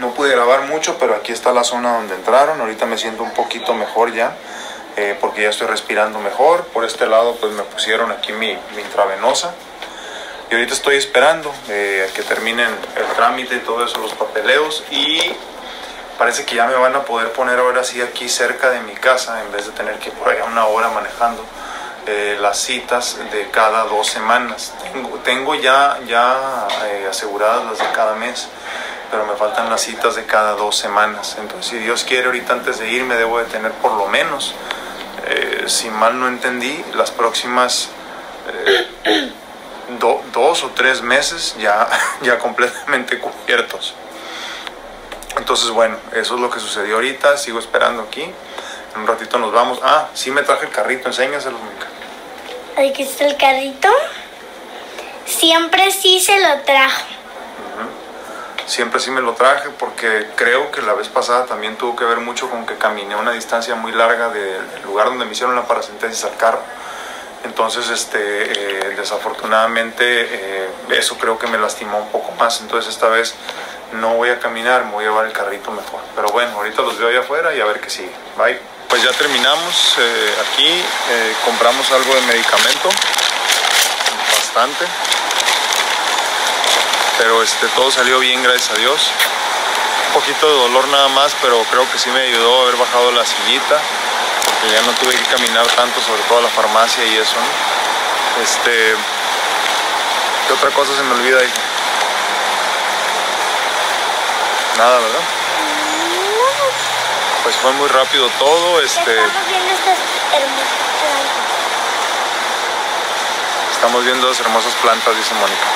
No 0.02 0.10
pude 0.16 0.32
grabar 0.32 0.64
mucho, 0.64 0.98
pero 1.00 1.16
aquí 1.16 1.32
está 1.32 1.54
la 1.54 1.64
zona 1.64 1.94
donde 1.94 2.14
entraron. 2.14 2.60
Ahorita 2.60 2.86
me 2.86 2.98
siento 2.98 3.24
un 3.24 3.32
poquito 3.32 3.74
mejor 3.74 4.14
ya, 4.14 4.36
eh, 4.98 5.18
porque 5.22 5.44
ya 5.44 5.52
estoy 5.52 5.68
respirando 5.68 6.20
mejor. 6.20 6.66
Por 6.66 6.84
este 6.84 7.08
lado, 7.08 7.38
pues 7.38 7.54
me 7.54 7.64
pusieron 7.64 8.12
aquí 8.12 8.34
mi, 8.34 8.54
mi 8.76 8.82
intravenosa. 8.82 9.54
Y 10.52 10.56
ahorita 10.56 10.74
estoy 10.74 10.98
esperando 10.98 11.54
eh, 11.70 12.06
a 12.10 12.14
que 12.14 12.24
terminen 12.24 12.68
el 12.98 13.06
trámite 13.16 13.56
y 13.56 13.60
todo 13.60 13.86
eso, 13.86 13.98
los 14.00 14.14
papeleos. 14.14 14.84
Y 14.92 15.34
parece 16.18 16.46
que 16.46 16.56
ya 16.56 16.66
me 16.68 16.76
van 16.76 16.96
a 16.96 17.02
poder 17.04 17.32
poner 17.32 17.60
ahora 17.60 17.84
sí 17.84 18.02
aquí 18.02 18.28
cerca 18.30 18.70
de 18.72 18.82
mi 18.82 18.94
casa, 18.94 19.42
en 19.42 19.52
vez 19.52 19.66
de 19.66 19.72
tener 19.74 19.96
que 20.00 20.10
ir 20.10 20.16
por 20.16 20.30
allá 20.30 20.46
una 20.46 20.66
hora 20.66 20.90
manejando. 20.90 21.44
eh, 22.10 22.38
las 22.40 22.58
citas 22.60 23.18
de 23.34 23.50
cada 23.52 23.84
dos 23.84 24.08
semanas. 24.08 24.74
Tengo, 24.94 25.10
tengo 25.26 25.56
ya, 25.56 26.00
ya 26.08 26.66
eh, 26.86 27.06
aseguradas 27.10 27.66
las 27.66 27.80
de 27.80 27.92
cada 27.92 28.16
mes 28.16 28.48
pero 29.12 29.26
me 29.26 29.36
faltan 29.36 29.70
las 29.70 29.82
citas 29.82 30.16
de 30.16 30.26
cada 30.26 30.54
dos 30.54 30.78
semanas. 30.78 31.36
Entonces, 31.40 31.66
si 31.72 31.78
Dios 31.80 32.04
quiere, 32.06 32.26
ahorita 32.28 32.54
antes 32.54 32.80
de 32.80 32.90
irme 32.90 33.16
debo 33.16 33.40
de 33.40 33.46
tener 33.46 33.72
por 33.74 33.92
lo 33.94 34.08
menos, 34.08 34.54
eh, 35.28 35.64
si 35.68 35.90
mal 35.90 36.18
no 36.20 36.28
entendí, 36.30 36.82
las 36.94 37.12
próximas 37.12 37.90
eh, 38.50 38.88
do- 40.00 40.22
dos 40.34 40.64
o 40.64 40.70
tres 40.72 41.02
meses 41.02 41.56
ya, 41.60 41.88
ya 42.22 42.38
completamente 42.40 43.20
cubiertos. 43.20 43.94
Entonces, 45.38 45.70
bueno, 45.70 45.98
eso 46.14 46.36
es 46.36 46.42
lo 46.42 46.50
que 46.50 46.60
sucedió 46.60 46.96
ahorita. 46.96 47.38
Sigo 47.38 47.60
esperando 47.60 48.04
aquí. 48.04 48.24
En 48.96 49.02
un 49.02 49.08
ratito 49.08 49.38
nos 49.38 49.52
vamos. 49.52 49.80
Ah, 49.84 50.08
sí 50.14 50.32
me 50.32 50.42
traje 50.44 50.66
el 50.66 50.72
carrito. 50.72 51.08
Enséñaselo, 51.08 51.58
Mónica. 51.58 51.88
Aquí 52.78 53.04
está 53.04 53.26
el 53.26 53.38
carrito. 53.38 53.90
Siempre 55.26 55.92
sí 55.92 56.20
se 56.20 56.40
lo 56.40 56.62
trajo. 56.62 57.04
Siempre 58.66 59.00
sí 59.00 59.12
me 59.12 59.22
lo 59.22 59.34
traje 59.34 59.70
porque 59.80 60.28
creo 60.36 60.72
que 60.72 60.82
la 60.82 60.94
vez 60.94 61.08
pasada 61.08 61.46
también 61.46 61.78
tuvo 61.78 61.96
que 61.96 62.04
ver 62.04 62.18
mucho 62.20 62.50
con 62.50 62.66
que 62.66 62.76
caminé 62.76 63.16
una 63.16 63.32
distancia 63.32 63.76
muy 63.76 63.94
larga 63.94 64.28
de- 64.30 64.62
del 64.62 64.82
lugar 64.84 65.08
donde 65.08 65.24
me 65.24 65.32
hicieron 65.32 65.56
la 65.56 65.66
paracentesis 65.66 66.26
al 66.26 66.36
carro. 66.36 66.60
Entonces, 67.46 67.88
este, 67.90 68.20
eh, 68.20 68.96
desafortunadamente, 68.98 70.04
eh, 70.04 70.70
eso 70.90 71.18
creo 71.18 71.40
que 71.40 71.48
me 71.48 71.58
lastimó 71.58 71.98
un 72.00 72.10
poco 72.10 72.32
más. 72.34 72.60
Entonces, 72.60 72.92
esta 72.94 73.08
vez 73.08 73.36
no 73.94 74.16
voy 74.16 74.30
a 74.30 74.40
caminar, 74.40 74.86
me 74.86 74.92
voy 74.92 75.06
a 75.06 75.08
llevar 75.10 75.26
el 75.26 75.34
carrito 75.34 75.72
mejor. 75.72 76.02
Pero 76.16 76.30
bueno, 76.30 76.52
ahorita 76.58 76.82
los 76.82 76.98
veo 76.98 77.10
allá 77.10 77.20
afuera 77.22 77.54
y 77.54 77.62
a 77.62 77.66
ver 77.66 77.80
qué 77.80 77.90
sigue. 77.90 78.12
Bye. 78.38 78.60
Pues 78.88 79.04
ya 79.04 79.12
terminamos 79.14 79.96
eh, 80.00 80.36
aquí, 80.42 80.68
eh, 80.68 81.36
compramos 81.44 81.92
algo 81.92 82.16
de 82.16 82.22
medicamento, 82.22 82.90
bastante 84.32 84.86
pero 87.18 87.42
este, 87.42 87.68
todo 87.70 87.92
salió 87.92 88.20
bien, 88.20 88.42
gracias 88.44 88.70
a 88.72 88.80
Dios. 88.80 89.12
Un 90.08 90.14
poquito 90.14 90.48
de 90.48 90.54
dolor 90.54 90.88
nada 90.90 91.08
más, 91.10 91.36
pero 91.42 91.62
creo 91.72 91.90
que 91.92 91.98
sí 91.98 92.10
me 92.12 92.22
ayudó 92.22 92.62
haber 92.62 92.76
bajado 92.76 93.12
la 93.12 93.26
sillita, 93.26 93.80
porque 94.46 94.74
ya 94.74 94.82
no 94.84 94.92
tuve 94.94 95.16
que 95.16 95.24
caminar 95.24 95.66
tanto, 95.68 96.00
sobre 96.02 96.22
todo 96.24 96.40
a 96.40 96.42
la 96.44 96.50
farmacia 96.50 97.04
y 97.06 97.18
eso, 97.18 97.36
¿no? 97.36 98.44
Este, 98.44 98.96
¿qué 100.48 100.54
otra 100.54 100.70
cosa 100.72 100.96
se 100.96 101.04
me 101.04 101.16
olvida 101.16 101.40
ahí? 101.40 101.52
Nada, 104.78 105.00
¿verdad? 105.00 105.22
Pues 107.44 107.56
fue 107.56 107.72
muy 107.74 107.88
rápido 107.88 108.30
todo, 108.38 108.82
este, 108.82 109.00
Estamos 109.02 109.48
viendo 109.48 109.74
estas 109.74 109.98
hermosas 110.34 110.78
plantas. 111.02 111.48
estamos 113.72 114.06
viendo 114.06 114.28
las 114.28 114.40
hermosas 114.40 114.74
plantas, 114.76 115.18
dice 115.18 115.34
Mónica. 115.34 115.68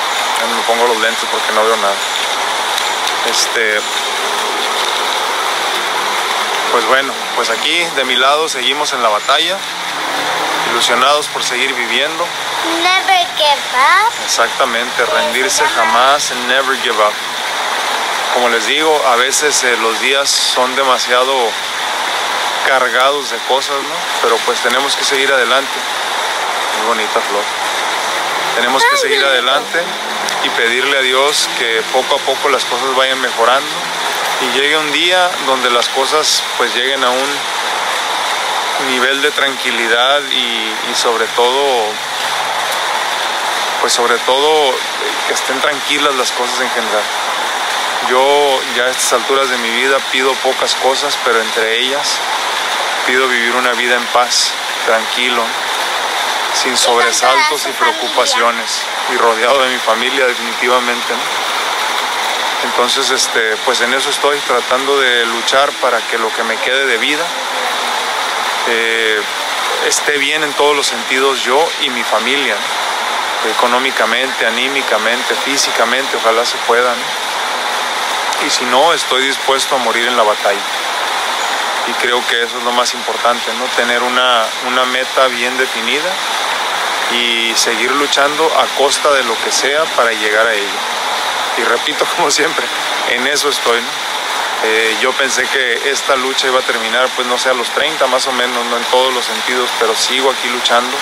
Me 0.54 0.62
pongo 0.62 0.86
los 0.86 0.98
lentes 1.00 1.24
porque 1.30 1.52
no 1.52 1.64
veo 1.64 1.76
nada. 1.78 1.94
Este. 3.30 3.80
Pues 6.70 6.84
bueno, 6.86 7.12
pues 7.34 7.50
aquí 7.50 7.84
de 7.96 8.04
mi 8.04 8.16
lado 8.16 8.48
seguimos 8.48 8.92
en 8.92 9.02
la 9.02 9.08
batalla, 9.08 9.56
ilusionados 10.70 11.26
por 11.28 11.42
seguir 11.42 11.74
viviendo. 11.74 12.26
Never 12.82 13.26
give 13.36 13.62
up. 13.74 14.12
Exactamente, 14.24 15.04
rendirse 15.06 15.64
jamás, 15.68 16.32
never 16.48 16.76
give 16.82 16.96
up. 17.02 17.12
Como 18.34 18.48
les 18.48 18.66
digo, 18.66 18.90
a 19.08 19.16
veces 19.16 19.62
eh, 19.64 19.76
los 19.82 20.00
días 20.00 20.28
son 20.28 20.74
demasiado 20.74 21.34
cargados 22.66 23.30
de 23.30 23.38
cosas, 23.48 23.76
¿no? 23.76 23.94
Pero 24.22 24.36
pues 24.46 24.60
tenemos 24.60 24.96
que 24.96 25.04
seguir 25.04 25.30
adelante. 25.32 25.78
Muy 26.78 26.86
bonita 26.88 27.20
flor. 27.20 27.44
Tenemos 28.56 28.84
que 28.84 28.96
seguir 28.96 29.24
adelante 29.24 29.82
y 30.44 30.48
pedirle 30.50 30.98
a 30.98 31.02
Dios 31.02 31.48
que 31.58 31.82
poco 31.92 32.16
a 32.16 32.18
poco 32.18 32.48
las 32.48 32.64
cosas 32.64 32.94
vayan 32.96 33.20
mejorando 33.20 33.70
y 34.40 34.58
llegue 34.58 34.76
un 34.76 34.92
día 34.92 35.30
donde 35.46 35.70
las 35.70 35.88
cosas 35.88 36.42
pues 36.58 36.74
lleguen 36.74 37.04
a 37.04 37.10
un 37.10 37.38
nivel 38.88 39.22
de 39.22 39.30
tranquilidad 39.30 40.20
y, 40.30 40.90
y 40.90 40.94
sobre 40.94 41.26
todo 41.28 41.86
pues 43.80 43.92
sobre 43.92 44.16
todo 44.18 44.70
eh, 44.70 44.74
que 45.28 45.34
estén 45.34 45.60
tranquilas 45.60 46.14
las 46.14 46.32
cosas 46.32 46.60
en 46.60 46.70
general. 46.70 47.02
Yo 48.12 48.60
ya 48.76 48.84
a 48.84 48.90
estas 48.90 49.14
alturas 49.14 49.48
de 49.48 49.56
mi 49.56 49.70
vida 49.70 49.96
pido 50.12 50.34
pocas 50.44 50.74
cosas, 50.74 51.16
pero 51.24 51.40
entre 51.40 51.78
ellas 51.78 52.18
pido 53.06 53.26
vivir 53.26 53.54
una 53.56 53.72
vida 53.72 53.96
en 53.96 54.04
paz, 54.08 54.52
tranquilo, 54.84 55.42
sin 56.52 56.76
sobresaltos 56.76 57.66
y 57.66 57.72
preocupaciones 57.72 58.82
y 59.14 59.16
rodeado 59.16 59.62
de 59.62 59.70
mi 59.70 59.78
familia 59.78 60.26
definitivamente. 60.26 61.10
¿no? 61.14 62.68
Entonces, 62.68 63.08
este, 63.08 63.56
pues 63.64 63.80
en 63.80 63.94
eso 63.94 64.10
estoy 64.10 64.38
tratando 64.40 65.00
de 65.00 65.24
luchar 65.24 65.70
para 65.80 65.98
que 66.08 66.18
lo 66.18 66.30
que 66.34 66.42
me 66.42 66.58
quede 66.58 66.84
de 66.84 66.98
vida 66.98 67.24
eh, 68.68 69.22
esté 69.86 70.18
bien 70.18 70.44
en 70.44 70.52
todos 70.52 70.76
los 70.76 70.86
sentidos 70.86 71.42
yo 71.44 71.66
y 71.80 71.88
mi 71.88 72.04
familia, 72.04 72.56
¿no? 72.56 73.50
económicamente, 73.52 74.46
anímicamente, 74.46 75.34
físicamente, 75.34 76.18
ojalá 76.18 76.44
se 76.44 76.58
pueda. 76.66 76.90
¿no? 76.90 77.31
Y 78.46 78.50
si 78.50 78.64
no, 78.66 78.92
estoy 78.92 79.24
dispuesto 79.24 79.76
a 79.76 79.78
morir 79.78 80.06
en 80.06 80.16
la 80.16 80.22
batalla. 80.22 80.60
Y 81.86 81.92
creo 81.94 82.24
que 82.26 82.42
eso 82.42 82.58
es 82.58 82.64
lo 82.64 82.72
más 82.72 82.92
importante, 82.94 83.52
¿no? 83.58 83.64
Tener 83.76 84.02
una, 84.02 84.44
una 84.66 84.84
meta 84.86 85.26
bien 85.28 85.56
definida 85.58 86.10
y 87.12 87.52
seguir 87.56 87.90
luchando 87.92 88.44
a 88.58 88.66
costa 88.78 89.10
de 89.12 89.22
lo 89.24 89.36
que 89.42 89.52
sea 89.52 89.84
para 89.96 90.12
llegar 90.12 90.46
a 90.46 90.54
ella. 90.54 90.80
Y 91.58 91.62
repito, 91.62 92.04
como 92.16 92.30
siempre, 92.30 92.66
en 93.10 93.26
eso 93.26 93.48
estoy, 93.48 93.80
¿no? 93.80 94.12
Eh, 94.64 94.96
yo 95.00 95.12
pensé 95.12 95.44
que 95.48 95.90
esta 95.90 96.14
lucha 96.14 96.46
iba 96.46 96.60
a 96.60 96.62
terminar, 96.62 97.08
pues 97.16 97.26
no 97.26 97.36
sé, 97.36 97.50
a 97.50 97.54
los 97.54 97.68
30 97.70 98.06
más 98.06 98.28
o 98.28 98.32
menos, 98.32 98.64
no 98.66 98.76
en 98.76 98.84
todos 98.84 99.12
los 99.12 99.24
sentidos, 99.24 99.68
pero 99.80 99.94
sigo 99.96 100.30
aquí 100.30 100.48
luchando 100.50 100.96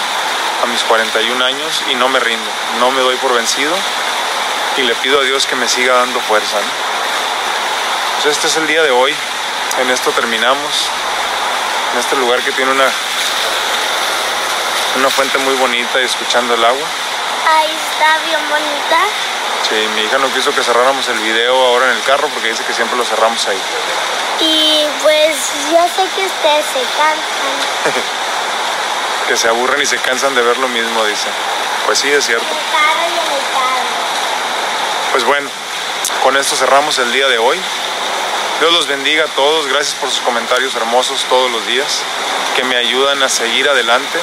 a 0.65 0.67
mis 0.67 0.83
41 0.85 1.45
años 1.45 1.85
y 1.91 1.95
no 1.95 2.09
me 2.09 2.21
rindo, 2.21 2.51
no 2.79 2.91
me 2.91 3.03
doy 3.03 3.17
por 3.17 3.35
vencido 3.35 3.75
y 4.79 4.83
le 4.83 4.95
pido 4.97 5.21
a 5.21 5.25
Dios 5.25 5.47
que 5.47 5.57
me 5.57 5.69
siga 5.69 5.95
dando 5.95 6.21
fuerza. 6.21 6.57
¿no? 6.57 7.00
Pues 8.23 8.37
este 8.37 8.49
es 8.49 8.57
el 8.57 8.67
día 8.67 8.83
de 8.83 8.91
hoy, 8.91 9.15
en 9.81 9.89
esto 9.89 10.11
terminamos, 10.11 10.91
en 11.95 12.01
este 12.01 12.17
lugar 12.17 12.39
que 12.43 12.53
tiene 12.53 12.71
una, 12.71 12.85
una 14.97 15.09
fuente 15.09 15.39
muy 15.39 15.55
bonita 15.55 15.99
y 15.99 16.05
escuchando 16.05 16.53
el 16.53 16.63
agua. 16.63 16.87
Ahí 17.49 17.71
está 17.91 18.19
bien 18.27 18.39
bonita. 18.51 18.99
Sí, 19.67 19.89
mi 19.95 20.03
hija 20.03 20.19
no 20.19 20.31
quiso 20.35 20.55
que 20.55 20.63
cerráramos 20.63 21.09
el 21.09 21.19
video 21.21 21.55
ahora 21.65 21.87
en 21.91 21.97
el 21.97 22.03
carro 22.03 22.29
porque 22.29 22.49
dice 22.49 22.63
que 22.65 22.75
siempre 22.75 22.95
lo 22.99 23.07
cerramos 23.07 23.49
ahí. 23.49 23.59
Y 24.39 24.87
pues 25.01 25.37
yo 25.73 25.79
sé 25.89 26.07
que 26.15 26.27
ustedes 26.27 26.67
se 26.67 26.83
cansan. 26.99 27.95
Que 29.29 29.37
se 29.37 29.49
aburren 29.49 29.81
y 29.81 29.87
se 29.87 29.97
cansan 29.97 30.35
de 30.35 30.43
ver 30.43 30.59
lo 30.59 30.69
mismo, 30.69 31.05
dice. 31.07 31.29
Pues 31.87 32.01
sí, 32.01 32.11
es 32.11 32.27
cierto. 32.27 32.45
En 32.45 32.59
el 32.59 32.65
carro 32.71 33.07
y 33.09 33.19
en 33.19 33.33
el 33.33 33.43
carro. 33.55 33.89
Pues 35.13 35.25
bueno, 35.25 35.49
con 36.23 36.37
esto 36.37 36.55
cerramos 36.55 36.99
el 36.99 37.13
día 37.13 37.27
de 37.29 37.39
hoy. 37.39 37.59
Dios 38.61 38.73
los 38.73 38.87
bendiga 38.87 39.25
a 39.25 39.29
todos. 39.29 39.67
Gracias 39.69 39.95
por 39.95 40.11
sus 40.11 40.21
comentarios 40.21 40.75
hermosos 40.75 41.25
todos 41.29 41.51
los 41.51 41.67
días 41.67 42.03
que 42.57 42.63
me 42.65 42.77
ayudan 42.77 43.23
a 43.23 43.29
seguir 43.29 43.69
adelante, 43.69 44.19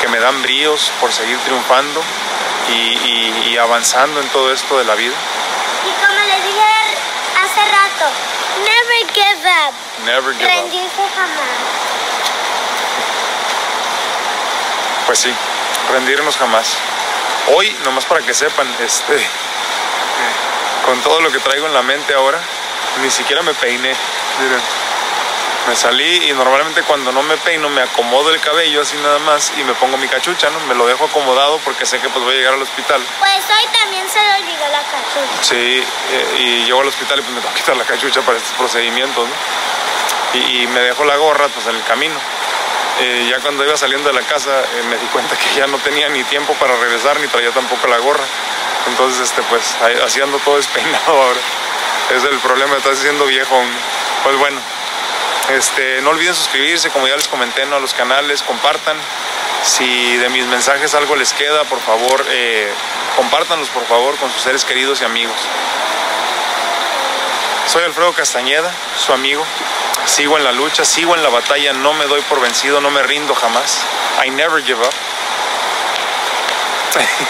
que 0.00 0.08
me 0.08 0.18
dan 0.18 0.42
bríos 0.42 0.90
por 1.00 1.12
seguir 1.12 1.38
triunfando 1.40 2.02
y, 2.68 2.72
y- 2.72 3.48
y 3.52 3.58
avanzando 3.58 4.20
en 4.20 4.28
todo 4.28 4.52
esto 4.52 4.76
de 4.78 4.84
la 4.84 4.94
vida. 4.94 5.14
Y 5.86 6.04
como 6.04 6.20
les 6.20 6.44
dije 6.44 6.66
hace 7.42 7.60
rato, 7.70 8.10
Never 8.64 9.14
give 9.14 9.48
up. 9.68 9.74
Rendirse 10.46 11.02
jamás. 11.14 11.58
Pues 15.06 15.18
sí, 15.20 15.32
rendirnos 15.92 16.36
jamás. 16.36 16.76
Hoy, 17.54 17.74
nomás 17.84 18.04
para 18.04 18.20
que 18.24 18.34
sepan, 18.34 18.66
este, 18.80 19.26
con 20.86 21.00
todo 21.00 21.20
lo 21.20 21.30
que 21.32 21.38
traigo 21.38 21.66
en 21.66 21.74
la 21.74 21.82
mente 21.82 22.14
ahora, 22.14 22.38
ni 23.02 23.10
siquiera 23.10 23.42
me 23.42 23.54
peiné. 23.54 23.94
Miren, 24.40 24.60
me 25.68 25.76
salí 25.76 26.28
y 26.30 26.32
normalmente 26.32 26.82
cuando 26.82 27.12
no 27.12 27.22
me 27.22 27.36
peino 27.38 27.68
me 27.68 27.82
acomodo 27.82 28.30
el 28.32 28.40
cabello 28.40 28.80
así 28.82 28.96
nada 28.98 29.18
más 29.20 29.52
y 29.58 29.62
me 29.64 29.74
pongo 29.74 29.96
mi 29.98 30.08
cachucha, 30.08 30.48
¿no? 30.50 30.58
Me 30.60 30.74
lo 30.74 30.86
dejo 30.86 31.04
acomodado 31.04 31.58
porque 31.58 31.84
sé 31.86 31.98
que 32.00 32.08
pues 32.08 32.24
voy 32.24 32.34
a 32.34 32.38
llegar 32.38 32.54
al 32.54 32.62
hospital. 32.62 33.00
Pues 33.18 33.44
hoy 33.44 33.68
también 33.80 34.08
se 34.08 34.18
le 34.20 34.32
olvidó 34.42 34.68
la 34.72 34.82
cachucha. 34.82 35.42
Sí, 35.42 35.84
eh, 36.12 36.36
y 36.38 36.64
llego 36.64 36.80
al 36.80 36.88
hospital 36.88 37.18
y 37.18 37.22
pues 37.22 37.34
me 37.34 37.40
tengo 37.40 37.54
que 37.54 37.60
quitar 37.60 37.76
la 37.76 37.84
cachucha 37.84 38.20
para 38.22 38.38
estos 38.38 38.52
procedimientos, 38.54 39.28
¿no? 39.28 39.34
Y, 40.40 40.62
y 40.62 40.66
me 40.68 40.80
dejo 40.80 41.04
la 41.04 41.16
gorra 41.16 41.48
pues 41.48 41.66
en 41.66 41.76
el 41.76 41.82
camino. 41.84 42.14
Eh, 43.00 43.28
ya 43.30 43.38
cuando 43.40 43.64
iba 43.64 43.76
saliendo 43.76 44.08
de 44.08 44.14
la 44.14 44.26
casa 44.26 44.50
eh, 44.60 44.82
me 44.88 44.96
di 44.96 45.06
cuenta 45.06 45.34
que 45.36 45.54
ya 45.58 45.66
no 45.66 45.78
tenía 45.78 46.08
ni 46.08 46.22
tiempo 46.24 46.52
para 46.54 46.76
regresar 46.76 47.18
ni 47.20 47.28
traía 47.28 47.50
tampoco 47.50 47.86
la 47.86 47.98
gorra. 47.98 48.24
Entonces, 48.88 49.20
este, 49.20 49.42
pues, 49.42 49.74
ahí- 49.82 49.98
así 50.04 50.20
ando 50.22 50.38
todo 50.38 50.56
despeinado 50.56 51.04
ahora. 51.22 51.38
Es 52.10 52.24
el 52.24 52.38
problema, 52.40 52.76
estás 52.76 52.98
siendo 52.98 53.24
viejo. 53.26 53.56
Pues 54.24 54.36
bueno, 54.36 54.60
este, 55.50 56.00
no 56.02 56.10
olviden 56.10 56.34
suscribirse, 56.34 56.90
como 56.90 57.06
ya 57.06 57.16
les 57.16 57.28
comenté, 57.28 57.64
¿no? 57.66 57.76
a 57.76 57.80
los 57.80 57.94
canales, 57.94 58.42
compartan. 58.42 58.96
Si 59.62 60.16
de 60.16 60.28
mis 60.30 60.46
mensajes 60.46 60.94
algo 60.94 61.14
les 61.16 61.32
queda, 61.32 61.64
por 61.64 61.80
favor, 61.80 62.24
eh, 62.30 62.72
compártanlos, 63.16 63.68
por 63.68 63.86
favor, 63.86 64.16
con 64.16 64.30
sus 64.32 64.42
seres 64.42 64.64
queridos 64.64 65.00
y 65.02 65.04
amigos. 65.04 65.36
Soy 67.66 67.84
Alfredo 67.84 68.12
Castañeda, 68.12 68.72
su 68.98 69.12
amigo. 69.12 69.44
Sigo 70.06 70.36
en 70.38 70.44
la 70.44 70.52
lucha, 70.52 70.84
sigo 70.84 71.14
en 71.14 71.22
la 71.22 71.28
batalla, 71.28 71.72
no 71.74 71.92
me 71.92 72.06
doy 72.06 72.22
por 72.22 72.40
vencido, 72.40 72.80
no 72.80 72.90
me 72.90 73.02
rindo 73.02 73.34
jamás. 73.34 73.78
I 74.24 74.30
never 74.30 74.64
give 74.64 74.80
up. 74.80 74.94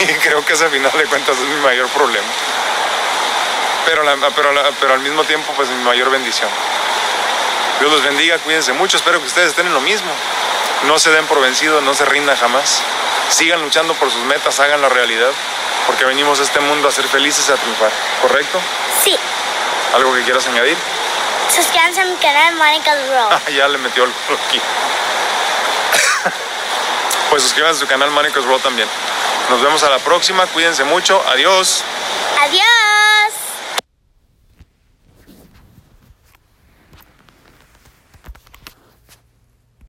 Y 0.00 0.06
creo 0.22 0.44
que 0.44 0.54
ese 0.54 0.68
final 0.70 0.92
de 0.92 1.04
cuentas 1.04 1.36
es 1.36 1.44
mi 1.44 1.60
mayor 1.60 1.88
problema. 1.88 2.28
Pero, 3.86 4.02
la- 4.02 4.16
pero, 4.34 4.52
la- 4.52 4.70
pero 4.80 4.94
al 4.94 5.00
mismo 5.00 5.24
tiempo, 5.24 5.52
pues 5.56 5.68
mi 5.68 5.82
mayor 5.84 6.10
bendición. 6.10 6.48
Dios 7.80 7.90
los 7.90 8.02
bendiga, 8.02 8.38
cuídense 8.38 8.72
mucho, 8.74 8.96
espero 8.98 9.20
que 9.20 9.26
ustedes 9.26 9.48
estén 9.50 9.66
en 9.66 9.72
lo 9.74 9.80
mismo. 9.80 10.10
No 10.84 10.98
se 10.98 11.10
den 11.10 11.26
por 11.26 11.40
vencidos, 11.40 11.82
no 11.82 11.94
se 11.94 12.04
rindan 12.04 12.36
jamás. 12.36 12.82
Sigan 13.30 13.62
luchando 13.62 13.94
por 13.94 14.10
sus 14.10 14.20
metas, 14.24 14.58
hagan 14.60 14.82
la 14.82 14.88
realidad, 14.88 15.30
porque 15.86 16.04
venimos 16.04 16.40
a 16.40 16.42
este 16.42 16.60
mundo 16.60 16.88
a 16.88 16.92
ser 16.92 17.06
felices 17.06 17.48
y 17.48 17.52
a 17.52 17.56
triunfar, 17.56 17.90
¿correcto? 18.22 18.60
Sí. 19.04 19.16
¿Algo 19.94 20.12
que 20.14 20.22
quieras 20.22 20.46
añadir? 20.46 20.76
Suscríbanse 21.54 22.00
a 22.02 22.04
mi 22.04 22.16
canal 22.16 22.54
Monica's 22.56 22.98
World. 23.08 23.48
ya 23.56 23.66
le 23.68 23.78
metió 23.78 24.04
el 24.04 24.10
culo 24.12 24.38
aquí. 24.46 24.60
pues 27.30 27.42
suscríbanse 27.42 27.78
a 27.78 27.80
su 27.80 27.86
canal 27.86 28.10
Manicos 28.10 28.44
Roll 28.44 28.60
también. 28.60 28.88
Nos 29.48 29.60
vemos 29.62 29.82
a 29.82 29.90
la 29.90 29.98
próxima, 29.98 30.46
cuídense 30.46 30.84
mucho, 30.84 31.22
adiós. 31.28 31.82
Adiós. 32.42 32.64